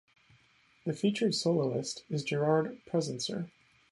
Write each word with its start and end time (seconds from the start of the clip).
The 0.87 0.93
featured 0.95 1.35
soloist 1.35 2.05
is 2.09 2.23
Gerard 2.23 2.79
Presencer. 2.91 3.51